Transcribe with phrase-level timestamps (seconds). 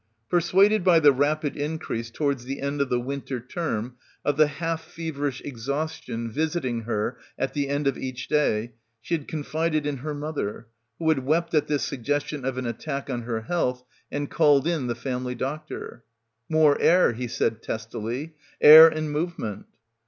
[0.29, 4.83] Persuaded by the rapid increase towards the end of the winter term of the half
[4.83, 9.97] feverish exhaus tion visiting her at the end of each day she had confided in
[9.97, 10.65] her mother,
[10.97, 14.87] who had wept at this suggestion of an attack on her health and called in
[14.87, 16.03] the family doctor.
[16.49, 19.67] "More air," he said testily, "air and movement."